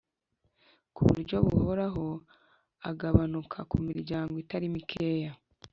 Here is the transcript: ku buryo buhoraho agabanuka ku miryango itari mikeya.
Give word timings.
ku 0.95 0.99
buryo 1.07 1.35
buhoraho 1.47 2.07
agabanuka 2.89 3.57
ku 3.69 3.77
miryango 3.87 4.33
itari 4.43 4.65
mikeya. 4.75 5.31